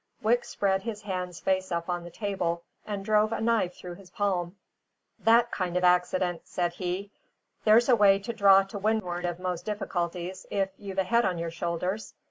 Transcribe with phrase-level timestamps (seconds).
[0.23, 4.09] Wicks spread his hand face up on the table, and drove a knife through his
[4.09, 4.55] palm.
[5.19, 7.11] "That kind of an accident," said he.
[7.65, 11.37] "There's a way to draw to windward of most difficulties, if you've a head on
[11.37, 12.15] your shoulders."